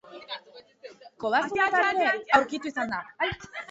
[1.25, 3.09] Kobazuloetan ere aurkitu izan da.